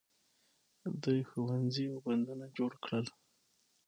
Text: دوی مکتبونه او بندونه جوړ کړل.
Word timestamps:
دوی 1.03 1.19
مکتبونه 1.23 1.81
او 1.93 1.97
بندونه 2.05 2.45
جوړ 2.57 2.71
کړل. 2.83 3.05